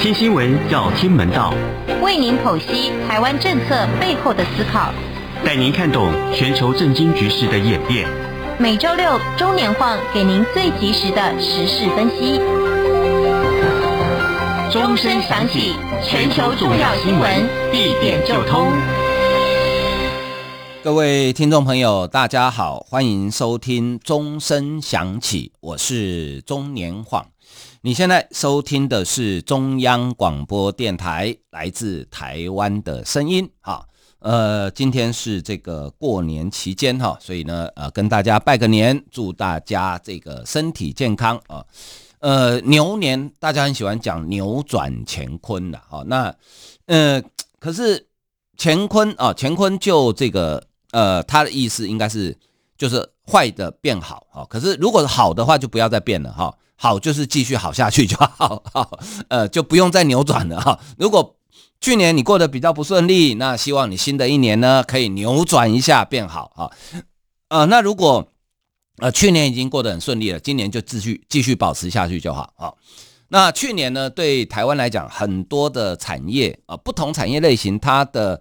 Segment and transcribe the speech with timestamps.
[0.00, 1.52] 听新闻要听门道，
[2.00, 4.90] 为您剖析台湾政策背后的思考，
[5.44, 8.08] 带您看懂全球政经局势的演变。
[8.58, 12.40] 每周六中年晃给您最及时的时事分析。
[14.72, 18.72] 钟声响起，全球重要新闻地点就通。
[20.82, 27.26] 各位听众朋友，大家好，欢迎收听钟声响起，我是中年晃。
[27.82, 33.50] 你现在收听的是中央广播电台来自台湾的声音。
[33.62, 41.64] 哈，呃，今天是这个过年期间哈，所以呢，呃，跟大家拜个年，祝大家这个身体健康啊。
[42.18, 46.34] 呃，牛年大家很喜欢讲扭转乾坤的哈，那
[46.84, 47.22] 呃，
[47.58, 48.08] 可是
[48.58, 50.66] 乾坤啊，乾坤就这个。
[50.92, 52.36] 呃，他的意思应该是
[52.76, 58.98] 就是坏的变好哈，可是如果好的话，就不要再变了哈，好就是继续好下去就好， 好，
[59.28, 60.80] 呃，就不用再扭转了哈。
[60.96, 61.36] 如果
[61.78, 66.70] 去年你过得比较不顺利，那希望你新的一年呢可以扭转一下变好啊。
[67.48, 68.32] 呃，那如果
[68.96, 72.72] 呃去年已经过得很顺利了，今年就继续继续保持下去就好啊。
[73.28, 78.40] 那去年呢，对台湾来讲，很多的产业啊，不同产业类型它的。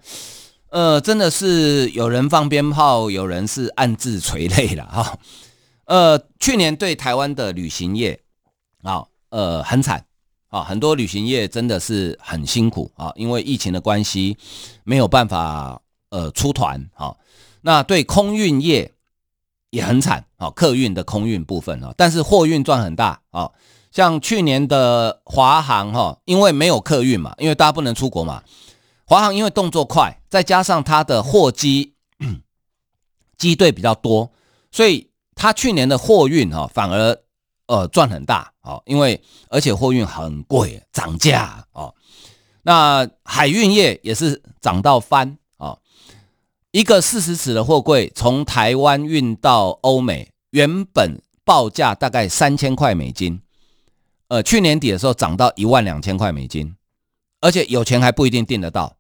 [0.72, 5.18] 呃，真的是有人放鞭炮，有人是暗自垂泪了哈。
[5.86, 8.20] 呃，去年对台湾的旅行业
[8.84, 10.06] 啊，呃，很惨
[10.50, 14.38] 啊，很多旅行业真的是很辛苦啊，因为疫情的关系，
[14.84, 17.16] 没有办法呃出团啊。
[17.62, 18.94] 那对空运业
[19.70, 23.52] 也很惨啊，客运的空运部分啊，但是货运赚很大啊。
[23.92, 28.44] 像去年的华航哈，因为没有客运嘛，因为大家不能出国嘛。
[29.06, 31.96] 华航因为动作快，再加上它的货机
[33.36, 34.32] 机队比较多，
[34.72, 37.20] 所以它去年的货运哈反而
[37.70, 41.94] 呃赚很大哦，因为而且货运很贵，涨价哦。
[42.64, 45.80] 那海运业也是涨到翻哦，
[46.72, 53.40] 一个四十尺的货柜从台湾运到欧美，原本报价大概三千块美金，
[54.30, 56.76] 呃，去年底的时候涨到一万两千块美金，
[57.40, 58.98] 而且有钱还不一定订得到。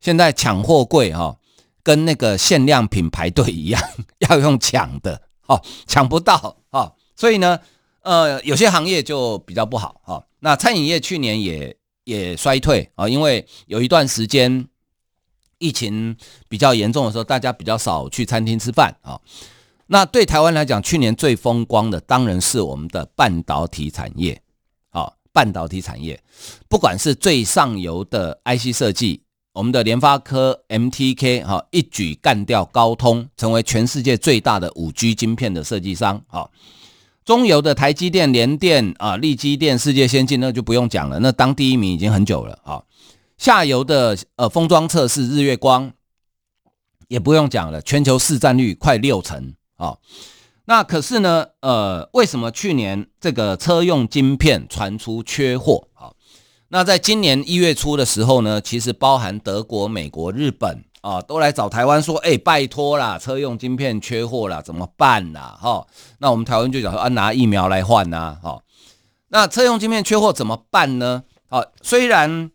[0.00, 1.38] 现在抢货柜哈，
[1.82, 3.82] 跟那个限量品排队一样，
[4.28, 7.58] 要用抢的哦，抢不到哦，所以呢，
[8.04, 10.24] 呃，有些行业就比较不好哈。
[10.40, 14.66] 那餐饮业去年也也衰退啊，因为有一段时间
[15.58, 16.16] 疫情
[16.48, 19.20] 比较严重的时候，大家比较少去餐厅吃饭啊。
[19.86, 24.40] 那对台湾来讲，去年最风光的当然是我们的半导体产业
[24.90, 26.22] 啊，半导体产业，
[26.68, 29.22] 不管是最上游的 IC 设计。
[29.52, 36.20] 我们的联发科 MTK 哈一举干掉高通，成为全世界最大的五 G 晶片的设计商。
[36.26, 36.50] 啊，
[37.24, 42.58] 中游的台积电、联电啊、力积电、世界先进那就不用讲了，那当第一名已经很久了。
[42.64, 42.82] 啊，
[43.38, 45.92] 下游的呃封装测试日月光
[47.08, 49.54] 也不用讲了，全球市占率快六成。
[49.76, 49.96] 啊，
[50.66, 56.12] 那可是呢，呃，为什么去年这个车用晶片传出缺货啊？
[56.68, 68.62] 那在今年一月初的时候呢，其实包含德国、美国、日本啊，都来找台湾说：“哎，拜托啦，车用晶片缺货啦，怎么办呐？”哈，那我们台湾就讲说：“啊，拿疫苗来换呐。”哈，
[69.28, 71.24] 那车用晶片缺货怎么办呢？
[71.50, 72.50] 啊，虽然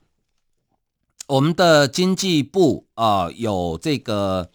[1.28, 4.50] 我们的经济部啊有这个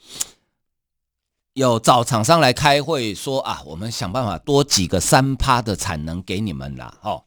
[1.53, 7.23] 有找厂商来开会说啊，我们想办法多几个三趴的产能给你们啦，哈，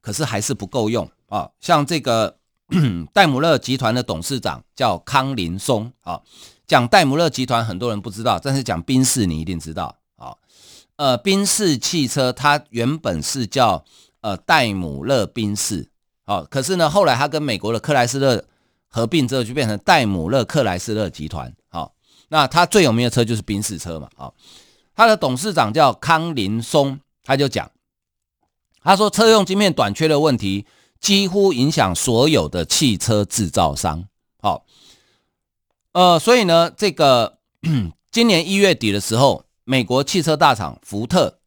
[0.00, 1.08] 可是还是不够用。
[1.28, 2.38] 啊，像这个
[3.12, 6.20] 戴姆勒集团的董事长叫康林松啊，
[6.66, 10.34] 讲戴姆勒集团很多人不知道，但是讲宾士你一定知道啊。
[10.96, 13.84] 呃，宾士汽车它原本是叫
[14.22, 15.88] 呃戴姆勒宾士，
[16.24, 18.42] 好，可是呢后来它跟美国的克莱斯勒
[18.88, 21.94] 合并之后就变成戴姆勒克莱斯勒集团，好，
[22.28, 24.34] 那它最有名的车就是宾士车嘛，好，
[24.94, 27.70] 它的董事长叫康林松，他就讲，
[28.82, 30.64] 他说车用晶片短缺的问题。
[31.04, 34.04] 几乎影响所有的汽车制造商。
[34.40, 34.64] 好，
[35.92, 37.40] 呃，所以呢，这个
[38.10, 41.40] 今年一月底的时候，美国汽车大厂福特，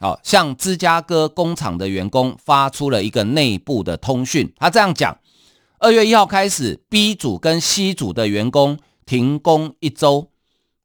[0.00, 4.50] 好，向芝加哥工厂的员工发出了一个内部的通讯。
[4.56, 5.18] 他这样讲：
[5.78, 10.30] 二月一号开始，B 组跟 C 组的员工停工一周，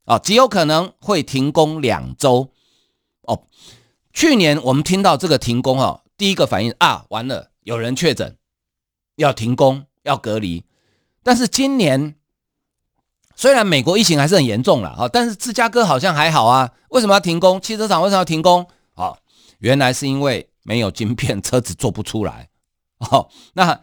[0.04, 2.50] 啊，极有可能会停工两周。
[3.22, 3.44] 哦，
[4.12, 7.48] 去年我们听到这个停工，哈，第一个反应啊，完了。
[7.68, 8.34] 有人确诊，
[9.16, 10.64] 要停工，要隔离。
[11.22, 12.14] 但是今年
[13.36, 16.70] 虽然美国疫情还是很严重了啊，但是芝加哥好像还好啊。
[16.88, 17.60] 为什么要停工？
[17.60, 18.66] 汽车厂为什么要停工？
[18.94, 19.18] 哦，
[19.58, 22.48] 原来是因为没有晶片，车子做不出来。
[23.00, 23.78] 哦，那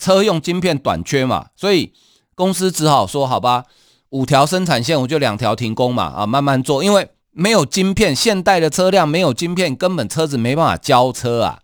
[0.00, 1.92] 车用晶片短缺嘛，所以
[2.34, 3.66] 公司只好说好吧，
[4.08, 11.60] 五条生产线我就两条停工嘛，啊，慢慢做，因为没有晶片，现代的车辆没有晶片，根本车子没办法交车啊。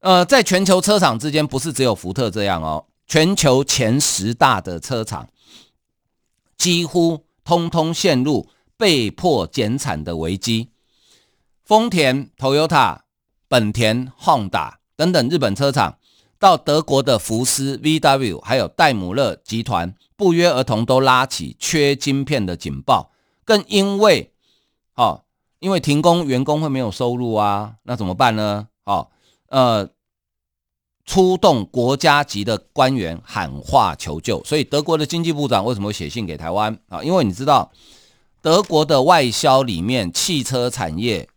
[0.00, 5.28] 呃，在全球车厂之间，不是只有福特这样哦，全球前十大的车厂
[6.56, 10.70] 几乎通通陷入被迫减产的危机。
[11.64, 13.00] 丰田、Toyota、
[13.46, 15.98] 本田、Honda 等等日本车厂，
[16.38, 23.12] 到德国的福斯、VW，还有戴姆勒集团，不约而同都拉起缺晶片的警报。
[23.44, 24.32] 更因为，
[24.94, 25.24] 哦，
[25.58, 28.68] 因为停工，员工会没有收入啊，那怎么办呢？
[28.84, 29.08] 哦，
[29.50, 29.88] 呃，
[31.04, 34.42] 出动国家级的官员喊话求救。
[34.42, 37.04] 所以德国的经济部长为什么写信给台湾啊？
[37.04, 37.70] 因为你知道，
[38.42, 41.28] 德国的外销里面，汽车产业。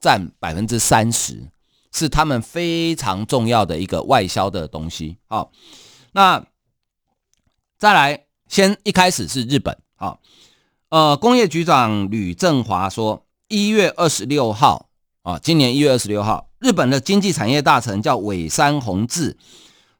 [0.00, 1.48] 占百分之三十，
[1.90, 5.16] 是他们非常重要的一个外销的东西。
[5.24, 5.50] 好，
[6.12, 6.44] 那
[7.78, 9.74] 再来，先一开始是日本。
[9.96, 10.20] 好，
[10.90, 14.90] 呃，工业局长吕正华说，一月二十六号
[15.22, 19.36] 啊，今年一月二十六号，日本的经济产业大臣叫尾山弘志，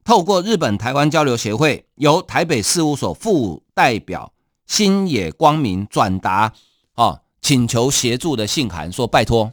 [0.02, 4.32] 透过日本台湾交流协会，由台北事务所副代表
[4.66, 6.54] 新野光明转达
[6.94, 9.52] 啊，请求协助的信函，说拜托。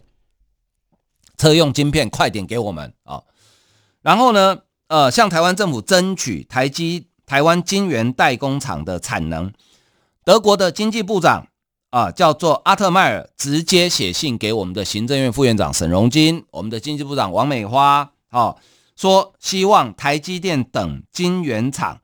[1.38, 3.24] 车用晶片，快点给我们啊！
[4.02, 9.52] 然后呢，呃，向台湾政府争取台积台湾晶圆代工厂的产能。
[10.24, 11.48] 德国的经济部长
[11.92, 18.56] 啊，叫做阿特迈尔，直接写信给我们的行政院副院长沈荣金，我们的经济部长王美花，啊，
[18.96, 22.02] 说希望台积电等晶圆厂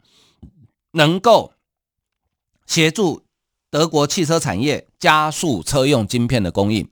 [0.92, 1.54] 能够
[2.66, 3.24] 协助
[3.72, 6.90] 德国汽车产业加速车用晶片的供应。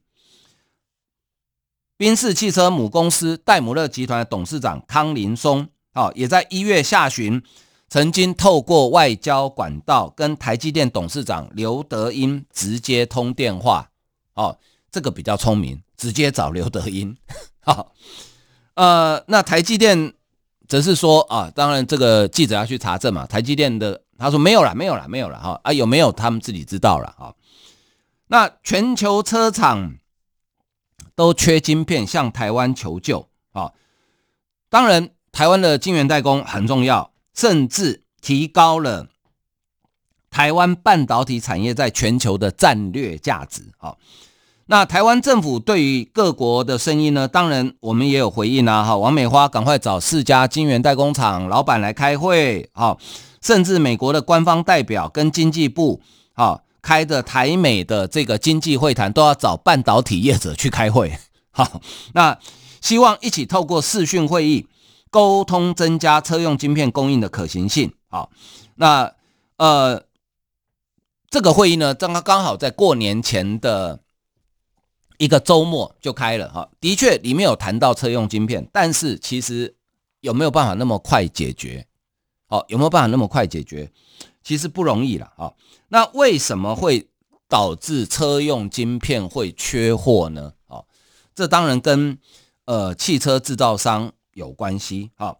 [1.98, 7.44] 宾士汽车母公司戴姆勒集团的董事长康林松，啊，也在一月下旬
[7.96, 13.90] 曾经透过外交管道跟台积电董事长刘德英直接通电话，
[14.34, 14.60] 哦，
[14.92, 17.16] 这个比较聪明，直接找刘德英，
[17.64, 17.94] 好，
[18.74, 20.14] 呃，那台积电
[20.68, 27.34] 则是说啊，当然这个记者要去查证嘛，台积电的他说没有了，没有了，没有了，哈啊，有没有他们自己知道了，哈，
[28.28, 29.96] 那全球车厂。
[31.16, 33.72] 都缺晶片，向台湾求救啊！
[34.70, 39.08] 当然，台湾的晶圆代工很重要，甚至提高了
[40.32, 43.98] 台湾半导体产业在全球的战略价值好！
[44.68, 47.28] 那台湾政府对于各国的声音呢？
[47.28, 48.84] 当然，我们也有回应啊！
[48.84, 52.98] 哈，王美花赶快找四家晶圆代工厂老板来开会啊！
[53.42, 56.02] 甚至美国的官方代表跟经济部
[56.34, 56.62] 啊。
[56.82, 61.18] 开的台美的这个经济会谈都要找半导体业者去开会，
[61.50, 61.82] 好，
[62.14, 62.38] 那
[62.80, 64.68] 希望一起透过视讯会议
[65.16, 67.94] 沟通，增加车用晶片供应的可行性。
[68.10, 68.30] 好，
[68.76, 69.16] 那
[69.56, 70.04] 呃，
[71.30, 74.02] 这个会议呢，刚刚刚好在过年前的
[75.18, 76.70] 一个周末就开了哈。
[76.82, 79.78] 的确，里面有谈到车用晶片，但是其实
[80.20, 81.88] 有没有办法那么快解决？
[82.48, 83.90] 好，有没有办法那么快解决？
[84.44, 85.54] 其实不容易了啊！
[85.88, 87.08] 那为什么会
[87.48, 90.52] 导致车用晶片会缺货呢？
[90.68, 90.84] 啊，
[91.34, 92.18] 这当然跟
[92.66, 95.36] 呃汽车制造商有关系啊。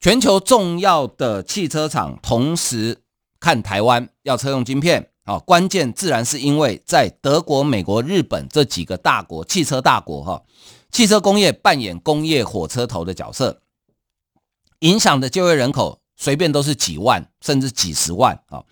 [0.00, 3.02] 全球重要的汽车厂同时
[3.38, 10.42] 看台湾要车用晶片啊，关键自然是因为在德国、美国、日本这几个大国汽车大国哈，
[10.90, 13.62] 汽车工业扮演工业火车头的角色，
[14.80, 16.00] 影响的就业人口。
[16.22, 18.62] 随便都是几万，甚至几十万啊！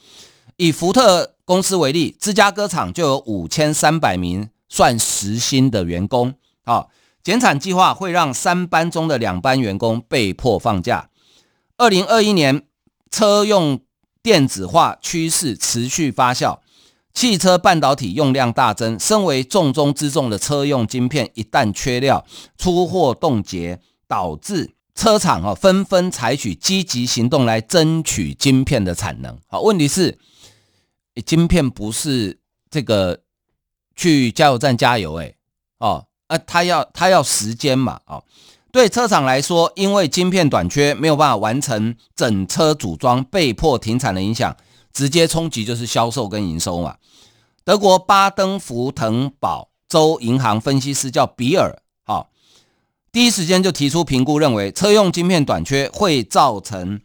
[0.57, 6.89] 以福特公司为例，芝加哥厂就有五千三百名算时薪的员工啊。
[7.29, 11.11] 减产计划会让三班中的两班员工被迫放假。
[11.77, 12.67] 二零二一年，
[13.11, 13.83] 车用
[14.23, 16.61] 电子化趋势持续发酵，
[17.13, 18.99] 汽车半导体用量大增。
[18.99, 22.25] 身为重中之重的车用晶片，一旦缺料，
[22.57, 24.71] 出货冻结，导致。
[24.95, 29.39] 车厂啊，纷纷采取积极行动来争取晶片的产能。
[29.49, 30.19] 好，问题是，
[31.27, 32.39] 晶片不是
[32.71, 33.21] 这个
[33.95, 35.35] 去加油站加油，哎，
[35.79, 38.23] 哦，啊，他要他要时间嘛，哦，
[38.71, 44.57] 对车厂来说，因为晶片短缺，没有办法完成整车组装，被迫停产的影响，
[44.93, 46.97] 直接冲击就是销售跟营收嘛。
[47.65, 51.83] 德国巴登符腾堡州银行分析师叫比尔。
[53.11, 57.01] 第一时间就提出评估，认为车用晶片短缺会造成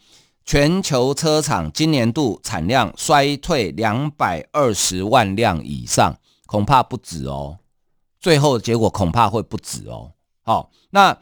[0.45, 7.57] 全球车厂今年度产量衰退两百二十万辆以上，恐怕不止哦。
[8.23, 10.13] 最后的结果恐怕会不止哦。
[10.41, 11.17] 好，那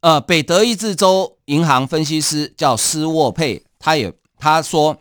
[0.00, 4.98] 呃，北德意志州银行分析师叫施沃佩，他也他说，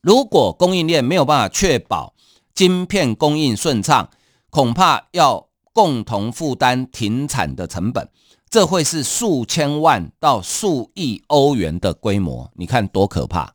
[0.00, 2.14] 如果供应链没有办法确保
[2.54, 4.08] 晶片供应顺畅，
[4.50, 8.08] 恐怕要共同负担停产的成本，
[8.48, 13.54] 这会是数千万到数亿欧元的规模，你看多可怕！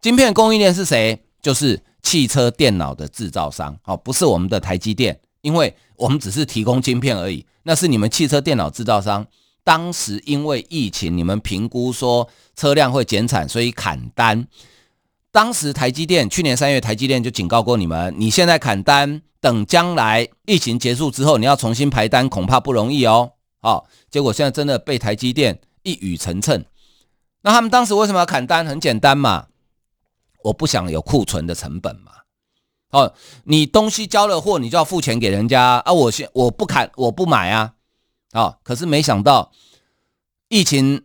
[0.00, 1.22] 晶片供应链是谁？
[1.42, 7.46] 就是汽车电脑的制造商，哦，不是我们的台积电，因为我们只是提供晶片而已。
[7.62, 9.26] 那是你们汽车电脑制造商，
[9.62, 14.46] 当时因为疫情，你们评估说车辆会减产，所以砍单。
[15.30, 23.32] 当时台积电去年三月，台积电就警告过你们，你现在砍单，等将来疫情结束之后，你要重新排单，恐怕不容易哦。
[23.60, 26.64] 好，结果现在真的被台积电一语成谶。
[27.42, 28.66] 那他们当时为什么要砍单？
[28.66, 29.46] 很简单嘛。
[30.44, 32.12] 我不想有库存的成本嘛，
[32.90, 35.92] 哦，你东西交了货，你就要付钱给人家啊！
[35.92, 37.74] 我先我不砍，我不买啊，
[38.32, 38.58] 啊！
[38.62, 39.52] 可是没想到
[40.48, 41.04] 疫情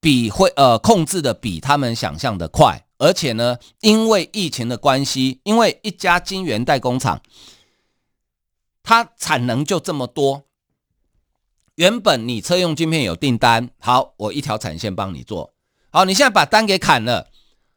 [0.00, 7.22] 比会呃控制的比他们想象的快，而且呢，因为疫情的关系，因为一家晶圆代工厂，
[8.82, 10.42] 它产能就这么多，
[11.76, 15.54] 原本你车用晶片有订单，好，我一条产线帮你做，
[15.90, 17.28] 好，你现在把单给砍了。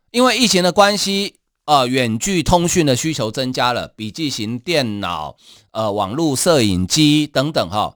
[0.10, 5.36] 因为疫情的关系，呃，远距通讯的需求增加了，笔记型电脑、
[5.72, 7.96] 呃，网络摄影机等等，哈，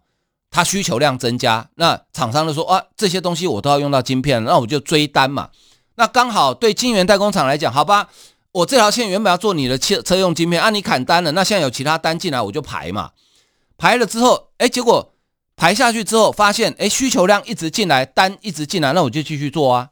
[0.50, 5.50] 它需求量增加，那厂商就说啊，这些东西我都要用到晶片，那我就追单嘛。
[5.96, 8.10] 那刚好对晶圆代工厂来讲，好吧，
[8.54, 13.12] 我这条线原本要做你的车车用晶片，啊，你砍单了，那现在有其他单进来，我就排嘛。
[13.78, 15.14] 排了之后，哎，结果
[15.56, 19.90] 排下去之后，发现哎，需求量一直进来，单一直进来，那我就继续做啊。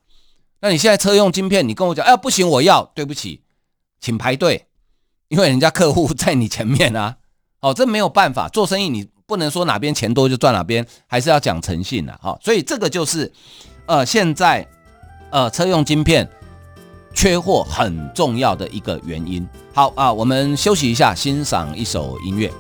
[0.62, 3.42] 那你现在车用晶片，你跟我讲，哎，不行，我要，对不起，
[4.00, 4.68] 请排队，
[5.28, 7.18] 因为人家客户在你前面啊。
[7.60, 12.18] 哦，这没有办法，做生意你不能说哪边钱多就赚哪边，还是要讲诚信的。
[12.22, 13.32] 好，所以这个就是，
[13.88, 14.66] 呃，现在，
[15.32, 16.30] 呃，车用晶片
[17.16, 19.46] 缺货很重要的一个原因。
[19.74, 22.54] 好啊，我们休息一下，欣赏一首音乐。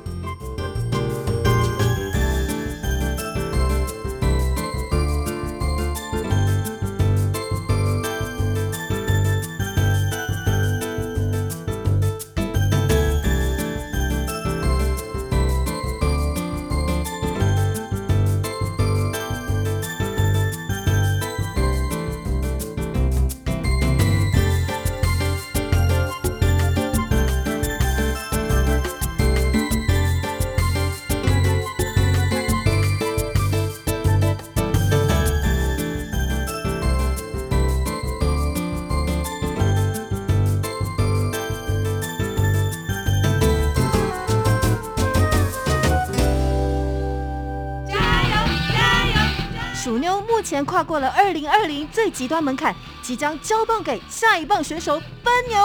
[52.07, 55.57] 最极端门槛，即将交棒给下一棒选手奔牛。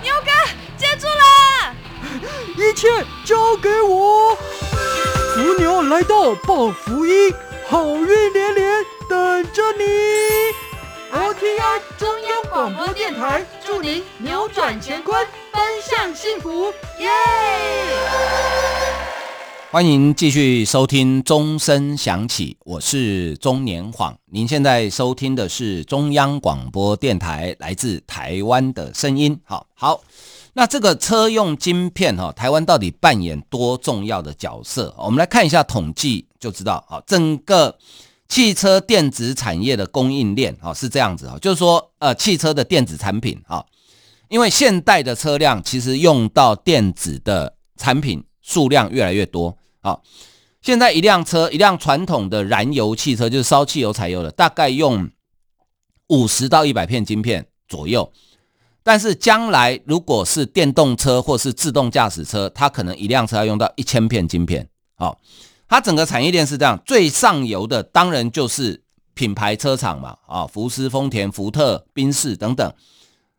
[0.00, 0.30] 牛哥
[0.78, 1.74] 接住了，
[2.56, 2.86] 一切
[3.24, 4.36] 交给我。
[5.34, 7.34] 福牛来到报福音，
[7.68, 9.84] 好运连连等着你。
[11.12, 16.72] OTI 中央广播电台祝您扭转乾坤，奔向幸福。
[17.00, 17.10] 耶！
[19.72, 24.18] 欢迎继续收听钟声响起，我是钟年晃。
[24.26, 29.38] 您现在收听的是中央广播电台来自台湾的声音。
[29.44, 30.02] 好，好，
[30.54, 34.92] 那这个车用晶片哈，台湾到底扮演多重要的角色？
[34.98, 36.84] 我们来看一下统计就知道。
[36.88, 37.78] 好，整个
[38.28, 43.64] 汽车电子产业的供应链哈是这样子哈，就是说呃，汽车的电子产品哈，
[44.28, 49.56] 因为现代的车辆其实用到电子的产品数量越来越多。
[49.82, 50.02] 好，
[50.60, 55.10] 现在一辆车，一辆传统的燃油汽车，就是烧汽油、柴油的，大概用
[56.08, 58.12] 五十到一百片晶片左右。
[58.82, 64.68] 但是将来如果是电动车或是自动驾驶车，它可能一辆车要用到一千片晶片。
[64.96, 65.18] 好，
[65.66, 68.82] 它整个产业链是这样，最上游的当然就是
[69.14, 72.70] 品牌车厂嘛，啊，福斯、丰田、福特、宾士等等。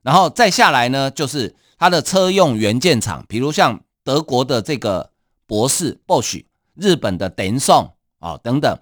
[0.01, 5.11] 然后再下来呢，就是它的车用元件厂，比如像德国的这个。
[5.51, 8.79] 博士、，Bosh、日本的 Denson 啊等等，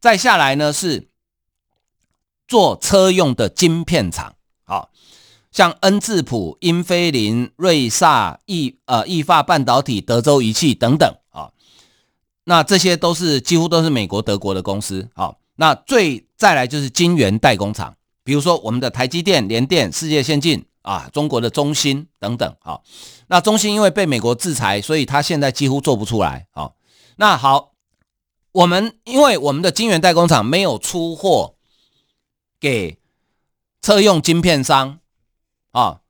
[0.00, 1.10] 再下来呢是
[2.48, 4.90] 做车用的晶片厂，好，
[5.52, 11.52] 像恩智浦、英飞凌、瑞萨、意呃意法半导体、德州仪器等等啊，
[12.44, 17.94] 那这些都是几乎都是美国、德国的公司，好，那最再来就是晶圆代工厂，
[18.24, 20.64] 比如说我们的台积电、联电、世界先进。
[20.86, 22.84] 啊，中国的中芯等等，好，
[23.26, 26.46] 那中芯因为被美国制裁，所以它现在几乎做不出来。
[26.52, 26.76] 好，
[27.16, 27.72] 那好，
[28.52, 31.56] 我们因为我们的晶圆代工厂没有出货
[32.60, 33.00] 给
[33.82, 35.00] 车用晶片商
[35.72, 36.02] 啊，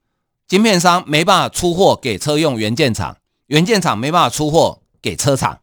[0.47, 3.16] 晶片商没办法出货给车用元件厂，
[3.47, 5.61] 元件厂没办法出货给车厂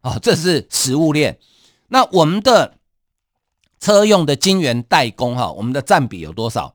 [0.00, 1.38] 啊，这是食物链。
[1.88, 2.78] 那我们的
[3.78, 6.74] 车用的晶圆代工哈，我们的占比有多少？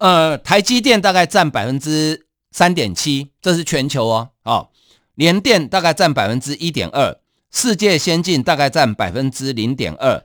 [0.00, 4.30] 呃，台积电大概占百分之三点七，这是全球哦。
[4.44, 4.70] 哦，
[5.14, 10.24] 联电大概占百分之一点二，世界先进大概占百分之零点二，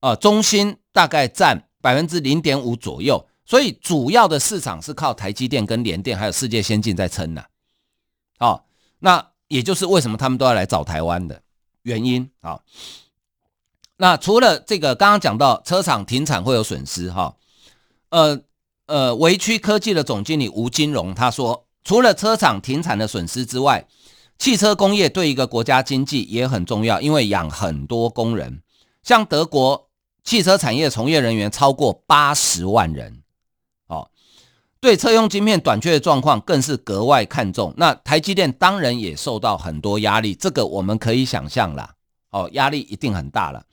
[0.00, 3.28] 啊，中芯大概占百分之零点五左右。
[3.44, 7.46] 所以主要的市场是靠台积电跟联电还有世界先进在撑的。
[8.38, 8.66] 好，
[8.98, 11.40] 那也就是为什么他们都要来找台湾的
[11.82, 12.58] 原因啊。
[13.98, 17.36] 那除了这个，刚刚讲到车厂停产会有损失哈，
[18.08, 18.40] 呃
[18.86, 23.86] 呃，维区科技的总经理吴金荣他说，除了车厂停产的损失之外，
[24.38, 28.62] 汽车工业对一个国家经济也很重要，因为养很多工人，
[29.02, 29.88] 像德国
[30.22, 33.22] 汽车产业从业人员超过八十万人，
[33.88, 34.08] 哦，
[34.78, 37.74] 对车用晶片短缺的状况更是格外看重。
[37.76, 41.94] 那台积电当然也受到很多压力，这个我们可以想象啦，
[42.30, 43.64] 哦，压力一定很大了。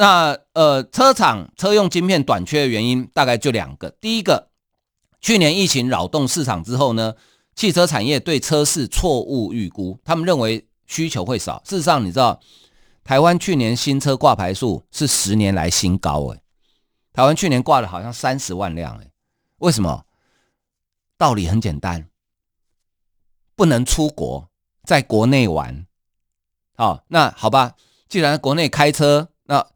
[0.00, 3.90] 那呃，车厂车用晶片短缺的原因大概就两个。
[4.00, 4.48] 第一个，
[5.20, 7.16] 去年疫情扰动市场之后呢，
[7.54, 11.62] 汽车产业对车市错误预估，他们认为需求会少。
[11.66, 12.40] 事实上，你知道，
[13.04, 16.40] 台湾去年新车挂牌数是十年来新高诶，
[17.12, 19.10] 台湾去年挂了好像三十万辆诶，
[19.58, 20.06] 为什么？
[21.18, 22.08] 道理很简单，
[23.54, 24.48] 不能出国，
[24.84, 25.84] 在国内玩。
[26.74, 27.74] 好，那好吧，
[28.08, 29.66] 既然国内开车，那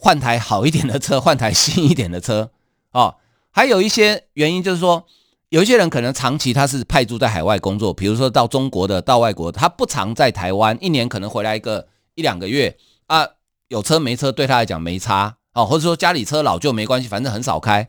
[0.00, 2.52] 换台好一点的车，换台新一点的车，
[2.92, 3.16] 哦，
[3.50, 5.04] 还有一些原因就是说，
[5.48, 12.78] 有一些人可能长期他是派驻在海外工作，比如说到中国的，到外国，他不常在台湾，一年可能回来一个一两个月
[13.08, 13.26] 啊，
[13.66, 17.88] 有车没车对他来讲没差，哦，或者说家里车老旧没关系，反正很少开，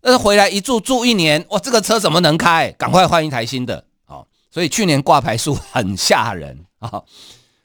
[0.00, 2.72] 但是回来一住住一年，哇，这个车怎么能开？
[2.72, 7.04] 赶快换一台新的，哦，所以去年挂牌数很吓人啊，哦。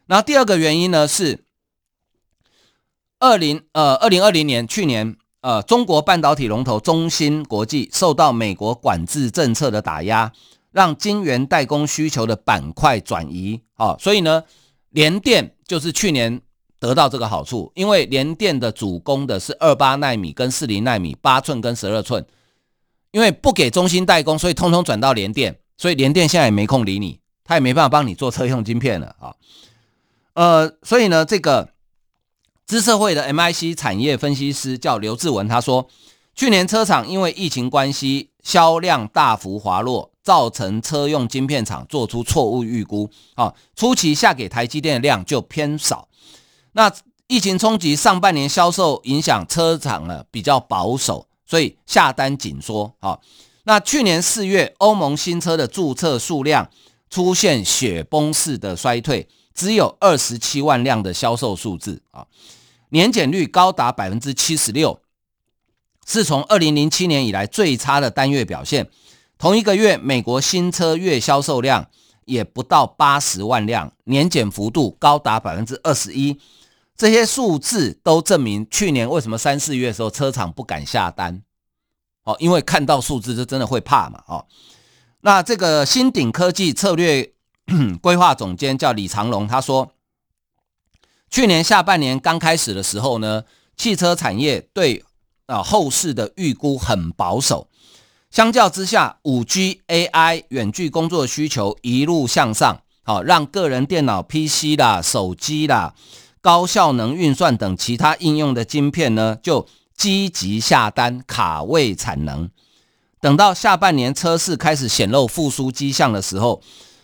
[0.08, 1.46] 然后第二个原因呢是。
[3.24, 10.34] 二零呃，二零二零年去年呃，中国半导体龙头中芯国际受到美国管制政策的打压，
[10.74, 14.44] 让晶圆代工需求的板块转移啊，所以呢，
[14.90, 16.42] 联电就是去年
[16.82, 22.26] 得到这个好处，因为联电的主攻的是二八纳米跟四零纳米，八寸跟十二寸，
[23.12, 29.34] 因为不给中芯代工，所以通通转到联电，所以联电现在也没空理你，他也没办法帮你做车用晶片了啊，
[30.34, 31.70] 呃，所以呢，这个。
[32.66, 35.88] 资策会的 MIC 产业分析师叫刘志文，他说，
[36.34, 46.08] 去年车厂因为疫情关系，销量大幅滑落，造成车用晶片厂做出错误预估，啊，初期下给台积电的量就偏少。
[46.72, 46.92] 那
[47.28, 52.96] 疫情冲击上半年销售影响车厂呢比较保守，所以下单紧缩。
[53.00, 53.20] 啊，
[53.66, 56.70] 那去年四月，欧盟新车的注册数量
[57.10, 59.28] 出现雪崩式的衰退。
[59.54, 62.26] 只有二十七万辆的销售数字啊，
[62.90, 65.02] 年减率高达百分之七十六，
[66.08, 68.90] 是从二零零七年以来最差的单月表现。
[69.38, 71.88] 同一个月，美国新车月销售量
[72.26, 76.40] 也不到八十万辆，年减幅度高达百分之二十一。
[76.96, 81.44] 这些数字都证明，去年为什么三四月的时候车厂不敢下单？
[82.24, 84.24] 哦，因为看到数字就真的会怕嘛。
[84.28, 84.46] 哦，
[85.22, 87.33] 那这个新鼎科技策略。
[88.02, 89.94] 规划总监叫李长龙，他说，
[91.30, 93.44] 去年下半年刚开始的时候呢，
[93.78, 95.04] 汽车产业对
[95.46, 97.70] 啊后市的预估很保守。
[98.30, 105.96] 相较之下，五 G、AI、远距工作需求一路向上，好让个人电脑、PC 啦、手机啦、
[106.42, 112.50] 高效能运算等其他应用的晶片呢，就积极下单卡位产能。
[113.22, 116.62] 等到下半年车市开始显露复苏迹象的时候。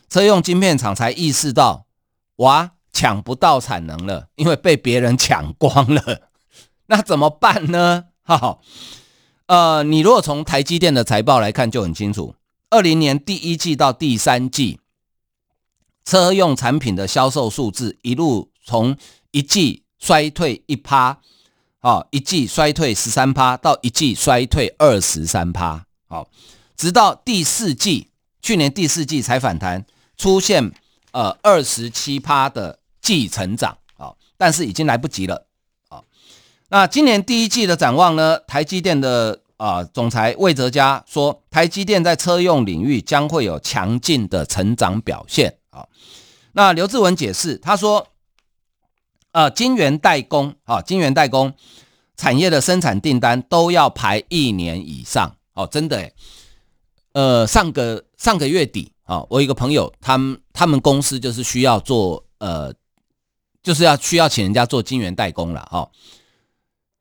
[0.10, 1.86] 车用晶片厂才意识到，
[2.38, 6.30] 哇，抢不到产能了，因为被别人抢光了。
[6.88, 8.06] 那怎么办呢？
[8.24, 8.60] 哈哈，
[9.46, 12.34] 呃，你如果从台积电的财报来看，就很清楚。
[12.72, 14.80] 二零年第一季到第三季，
[16.04, 18.98] 车用产品的销售数字一路从
[19.30, 21.20] 一季衰退一趴，
[21.82, 26.28] 啊，一季衰退十三趴，到一季衰退二十三趴，好，
[26.76, 28.10] 直到第四季，
[28.42, 29.86] 去年第四季才反弹。
[30.20, 30.72] 出现
[31.14, 35.48] 呃二十七趴的季成长啊，但是已经来不及了
[35.88, 36.04] 啊。
[36.68, 38.38] 那今年第一季的展望呢？
[38.40, 45.88] 台积电的啊总裁魏哲嘉说，台积电在车用领域将会有强劲的成长表现啊。
[46.52, 48.10] 那刘志文解释，他说，
[49.32, 51.54] 呃，晶圆代工啊，晶圆代工
[52.18, 56.14] 产业的生产订单都要排一年以上哦，真的诶，
[57.14, 62.72] 呃，上个上个月底啊，我一个朋友，他们他们公司就是需要做呃，
[63.64, 65.90] 就是要需要请人家做晶圆代工了哈，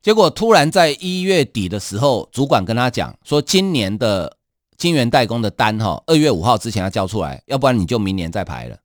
[0.01, 4.37] 结果突然在一月底的时候，主管跟他讲说，今年的
[4.75, 8.77] 晶圆代工的单哈，二月五号之前要交出来，要不然你就明年再排了。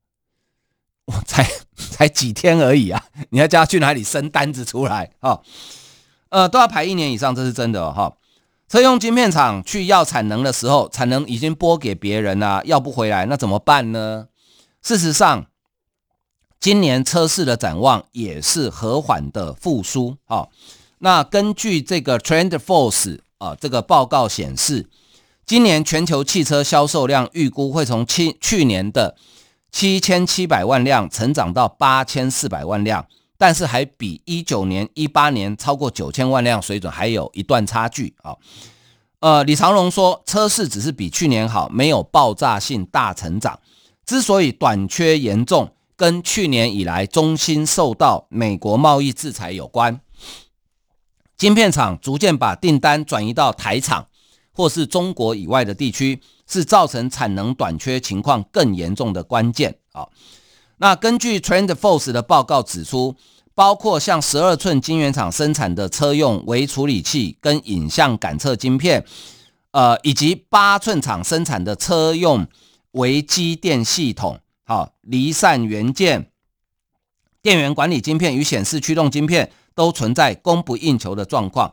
[1.06, 3.06] 我 才才几天而已啊！
[3.30, 5.40] 你要叫他去哪里生单子出来啊？
[6.28, 8.16] 呃，都要排一年以上，这是真的哈。
[8.74, 14.26] 车用晶片厂去要产能的时候，产能已经拨给别人了，要不回来，那怎么办呢？
[14.82, 15.46] 事实上，
[16.58, 20.48] 今年车市的展望也是和缓的复苏啊。
[20.98, 24.88] 那根据这个 TrendForce 啊这个报告显示，
[25.46, 29.14] 今年全球汽车销售量预估会从去去年的
[29.70, 33.06] 七千七百万辆成长到八千四百万辆，
[33.36, 38.36] 但是还比一九年、一八年超过九千万辆水准还有一段差距啊。
[39.20, 43.58] 呃，李长龙说，车市只是比去年好，没有爆炸性大成长。
[44.04, 50.00] 之所以短缺严重，跟去年以来中芯受到美国贸易制裁有关。
[51.36, 54.08] 晶片厂逐渐把订单转移到台厂
[54.52, 56.20] 或是中国以外的地区。
[56.46, 60.06] 是造成产能短缺情况更严重的关键啊。
[60.84, 63.16] 那根据 TrendForce 的报告指出，
[63.54, 69.02] 包括像十二寸晶圆厂生产的车用微处理器跟影像感测晶片，
[69.70, 72.46] 呃，以及八寸厂生产的车用
[72.90, 76.30] 微机电系统，好，离散元件、
[77.40, 81.72] 电源管理晶片与显示驱动晶片都存在供不应求的状况。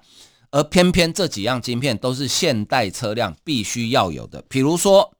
[0.51, 5.11] 而偏偏这几样晶片都是现代车辆必须要有的，比如说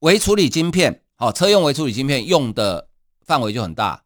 [0.00, 2.88] 微处理晶片，好，车用微处理晶片用的
[3.26, 4.04] 范围就很大，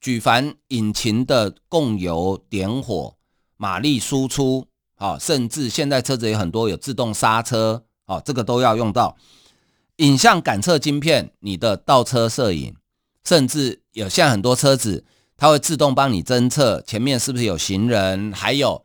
[0.00, 3.16] 举凡引擎的供油、点火、
[3.56, 9.16] 马力输出，好，甚至现在车子有很多有自动刹车，好，这个都要用到。
[9.96, 12.74] 影像感测晶片，你的倒车摄影，
[13.24, 15.04] 甚至有现在很多车子，
[15.36, 18.84] 它会自动帮你侦测前面是不是有行人，还有。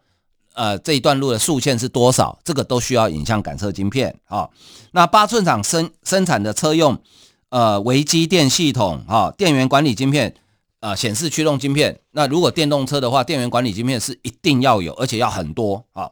[0.56, 2.40] 呃，这一段路的速限是多少？
[2.44, 4.48] 这个都需要影像感测晶片啊、
[4.92, 7.02] 那八寸厂生生产的车用
[7.54, 10.34] 呃微机电系统啊、电源管理晶片
[10.80, 12.00] 呃显示驱动晶片。
[12.10, 16.10] 那如果电动车的话，电源管理晶片是一定要有，而且要很多啊、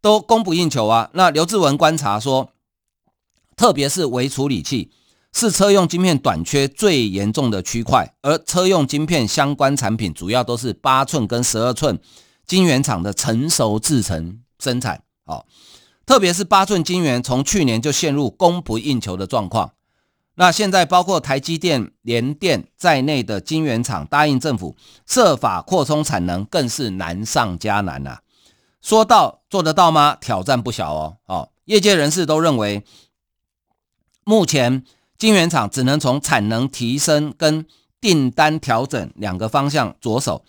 [0.00, 1.10] 都供不应求啊。
[1.12, 2.52] 那刘志文观察说，
[3.54, 4.90] 特别是微处理器
[5.34, 12.00] 是车用晶片短缺最严重的区块，而车用晶片相关产品主要都是八寸跟十二寸。
[12.46, 15.44] 晶圆厂的成熟制程生产，好，
[16.06, 19.72] 特别是八寸晶圆，从去年就陷入供不应求的状况。
[20.34, 28.20] 那现在包括台积电、联电在内的晶圆厂答应政府设法扩充产能，更是难上加难呐。
[28.80, 30.16] 说到做得到吗？
[30.20, 31.16] 挑战不小哦。
[31.26, 32.84] 哦，业界人士都认为，
[34.24, 34.84] 目前
[35.18, 37.66] 晶圆厂只能从产能提升跟
[38.00, 40.44] 订单调整两个方向着手。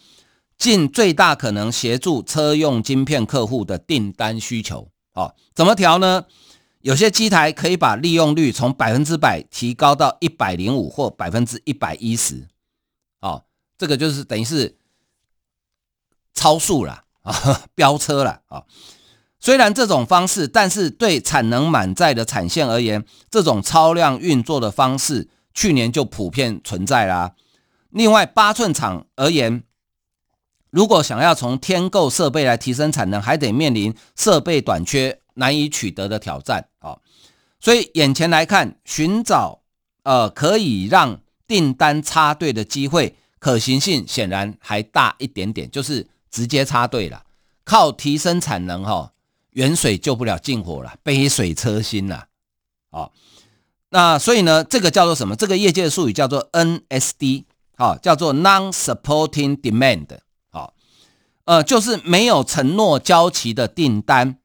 [0.58, 6.24] 尽最大可能协助车用晶片客户的订单需求，好，怎么调呢？
[6.84, 12.46] 有些机台可以把利用率从百分之百提高到一百零五或百分之一百一十，
[13.22, 13.46] 哦，
[13.78, 14.76] 这个就是等于是
[16.34, 18.64] 超速了啊，飙车了啊。
[19.40, 27.36] 虽然这种方式，但是对产能满载的产线而言，这种超量运作的方式去年就普遍存在啦。
[27.92, 29.64] 另外，八寸厂而言。
[30.70, 36.98] 如果想要从添购设备来提升产能，还得面临设备短缺、难以取得的挑战啊！
[37.60, 39.62] 所以眼前来看，寻找
[40.04, 47.24] 呃可以让订单插队的机会，可行性显然还大一点点，就是直接插队了。
[47.64, 49.14] 靠提升产能哈，
[49.52, 52.28] 远水救不了近火了，杯水车薪了
[52.90, 53.12] 哦！
[53.90, 55.36] 那所以呢，这个叫做什么？
[55.36, 57.46] 这个业界的术语叫做 NSD，
[57.78, 60.08] 好，叫做 Non-Supporting Demand。
[61.46, 64.38] 呃，就是没有承诺交期的订单，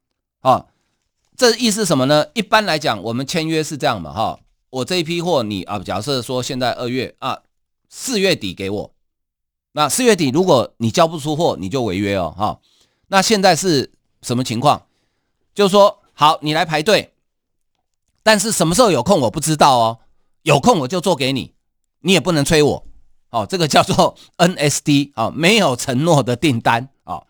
[1.39, 2.27] 这意思什么呢？
[2.35, 7.39] 一般来讲，我们签约是这样嘛，哈、我这一批货你啊，假设说现在二月啊，
[7.89, 8.93] 四月底给我，
[9.71, 12.59] 那四月底如果你交不出货，你就违约哦，哈、
[13.07, 14.87] 那现在是什么情况？
[15.55, 17.15] 就是说，好，你来排队，
[18.25, 19.99] 但是什么时候有空我不知道哦，
[20.43, 21.55] 有空我就做给你，
[22.01, 22.85] 你也不能催我。
[23.31, 27.23] 哦，这个叫做 NSD 啊，没有承诺的订单啊。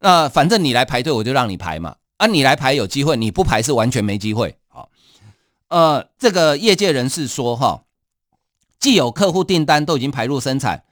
[0.00, 1.94] 那反正你来排队，我就让你排嘛。
[2.20, 4.54] 啊，你来排有机会，你不排是完全没机会。
[4.68, 4.90] 好，
[5.68, 7.84] 呃，这个业界人士说哈，
[8.78, 10.84] 既有客户订单都已经排入生产，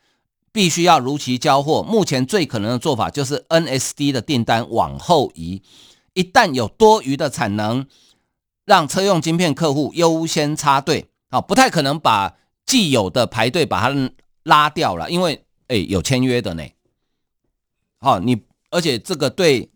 [0.52, 1.82] 必须要如期交货。
[1.82, 5.60] 目前最可能的做法就是 NSD 的订单往后移，
[6.14, 7.86] 一旦有多余的产能，
[8.64, 11.10] 让车用晶片客户优先插队。
[11.28, 14.10] 啊，不太可能把既有的排队把它
[14.44, 16.64] 拉掉了，因为诶有签约的呢。
[17.98, 19.70] 好，你而且这个对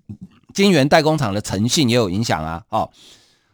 [0.53, 2.65] 晶圆代工厂的诚信也有影响啊。
[2.69, 2.91] 哦，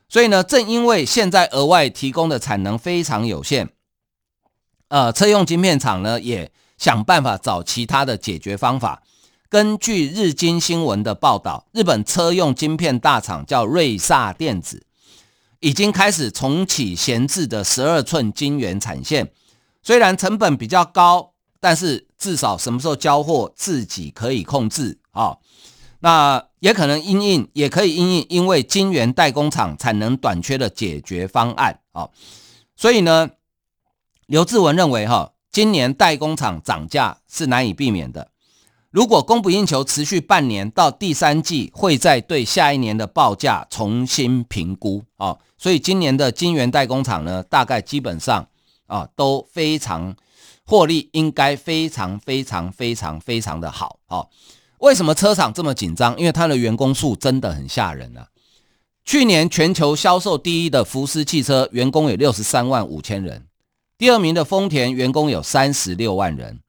[0.09, 3.71] 所以呢，正因为现在额外提供的产能非常有限。
[4.89, 9.03] 呃，车用晶片厂呢也想办法找其他的解决方法。
[9.51, 14.85] 根据日经新闻的报道，日本车用晶片大厂叫瑞萨电子，
[15.61, 19.33] 已经开始重启闲置的十二寸晶圆产线。
[19.83, 25.39] 虽然成本比较高，但是至少什么时候交货自己可以控制啊、哦。
[26.01, 32.11] 那也可能因应，也可以因应，因为晶圆代工厂产能短缺的解决方案啊、哦。
[32.77, 33.31] 所以呢。
[34.29, 38.31] 刘志文认为，哈，今年代工厂涨价是难以避免的。
[38.91, 45.39] 如果供不应求持续半年，到第三季会再对下一年的报价重新评估啊。
[45.57, 48.47] 所以今年的晶圆代工厂呢，大概基本上
[48.87, 50.15] 啊都非常
[50.67, 54.27] 获利，应该非常非常非常非常的好啊。
[54.79, 56.17] 为什么车厂这么紧张？
[56.19, 58.29] 因为它的员工数真的很吓人啊。
[59.05, 63.47] 去年全球销售第一的福斯汽车员工有六十三万五千人。
[63.97, 66.61] 第二名的丰田员工有三十六万人，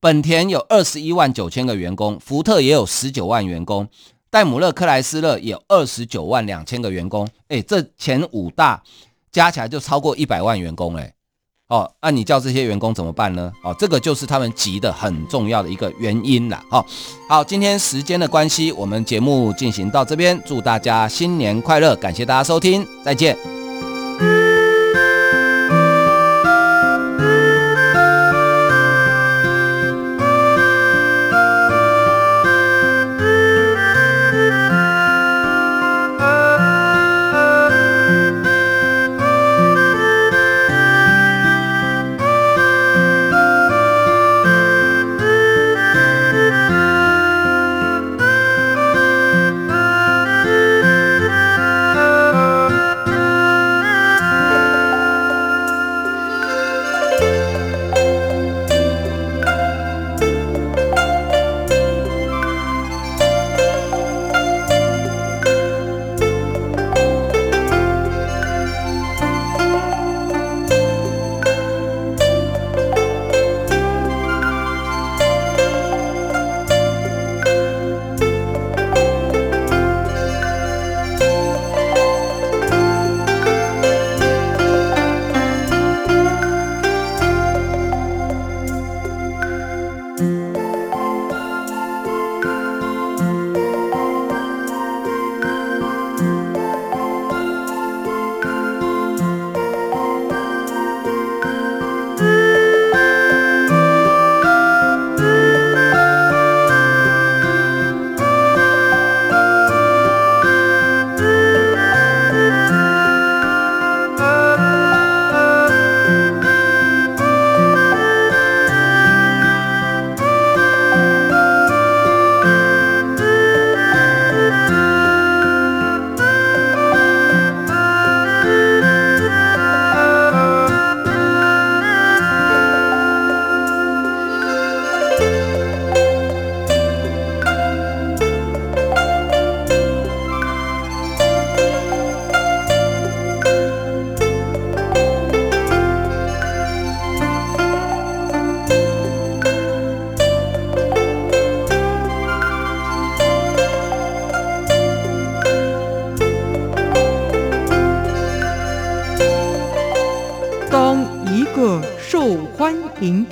[0.00, 3.88] 本田有二十一万九千个员工，福特也有十九万员工，
[4.30, 7.28] 戴姆勒克莱斯勒也有二十九万两千个员工。
[7.48, 8.82] 哎，这前五大
[9.30, 11.12] 加起来就超过一百万员工哎。
[11.68, 13.50] 哦，那、你叫这些员工怎么办呢？
[13.64, 16.62] 哦，这个就是他们急的很重要的一个原因了。
[16.70, 16.84] 哦，
[17.28, 23.65] 好，今天时间的关系，我们节目进行到这边，祝大家新年快乐，感谢大家收听，再见。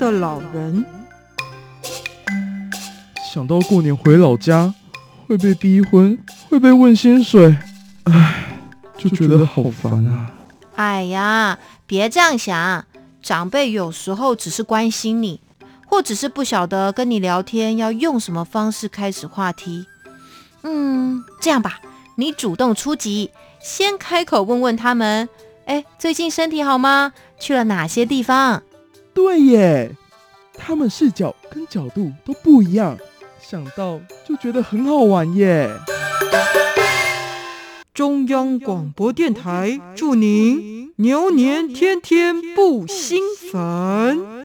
[0.05, 0.85] 的老人
[3.33, 4.71] 想到过年回老家
[5.27, 6.15] 会被逼婚，
[6.47, 7.57] 会被问薪水，
[8.03, 8.45] 唉，
[8.95, 10.29] 就觉得好烦啊！
[10.75, 12.85] 哎呀，别这样想，
[13.23, 15.41] 长辈有时候只是关心你，
[15.87, 19.87] 或只是不晓得跟你聊天要用什么方式开始话题。
[20.61, 21.79] 嗯，这样吧，
[22.17, 25.27] 你主动出击，先开口问问他们，
[25.65, 27.11] 哎，最近身体好吗？
[27.39, 28.61] 去了哪些地方？
[29.15, 29.95] 对耶，
[30.53, 32.97] 他们视角跟角度都不一样，
[33.41, 35.71] 想到就觉得很好玩耶。
[37.93, 44.43] 中央广播电台祝您牛年天天不心烦。